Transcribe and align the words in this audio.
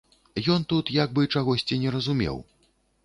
Ён 0.53 0.63
тут 0.71 0.85
як 0.95 1.13
бы 1.19 1.27
чагосьці 1.35 1.79
не 1.85 1.89
разумеў. 1.97 2.43